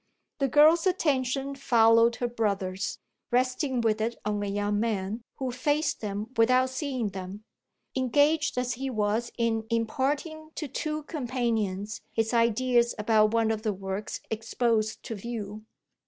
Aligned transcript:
The 0.39 0.47
girl's 0.47 0.87
attention 0.87 1.53
followed 1.53 2.15
her 2.15 2.27
brother's, 2.27 2.97
resting 3.29 3.81
with 3.81 4.01
it 4.01 4.17
on 4.25 4.41
a 4.41 4.47
young 4.47 4.79
man 4.79 5.21
who 5.35 5.51
faced 5.51 6.01
them 6.01 6.31
without 6.37 6.71
seeing 6.71 7.09
them, 7.09 7.43
engaged 7.95 8.57
as 8.57 8.73
he 8.73 8.89
was 8.89 9.31
in 9.37 9.67
imparting 9.69 10.49
to 10.55 10.67
two 10.67 11.03
companions 11.03 12.01
his 12.13 12.33
ideas 12.33 12.95
about 12.97 13.31
one 13.35 13.51
of 13.51 13.61
the 13.61 13.73
works 13.73 14.21
exposed 14.31 15.03
to 15.03 15.13
view. 15.13 15.65